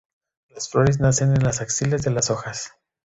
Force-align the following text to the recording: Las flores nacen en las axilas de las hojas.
Las 0.49 0.67
flores 0.67 0.99
nacen 0.99 1.29
en 1.29 1.43
las 1.43 1.61
axilas 1.61 2.01
de 2.01 2.09
las 2.09 2.31
hojas. 2.31 2.71